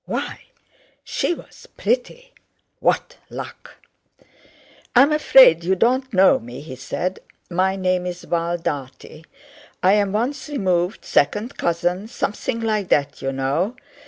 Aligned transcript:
Why, 0.05 0.39
she 1.03 1.35
was 1.35 1.67
pretty! 1.77 2.33
What 2.79 3.17
luck! 3.29 3.75
"I'm 4.95 5.11
afraid 5.11 5.63
you 5.63 5.75
don't 5.75 6.11
know 6.11 6.39
me," 6.39 6.59
he 6.61 6.75
said. 6.75 7.19
"My 7.51 7.75
name's 7.75 8.23
Val 8.23 8.57
Dartie—I'm 8.57 10.11
once 10.11 10.49
removed, 10.49 11.05
second 11.05 11.55
cousin, 11.55 12.07
something 12.07 12.61
like 12.61 12.87
that, 12.89 13.21
you 13.21 13.31
know. 13.31 13.75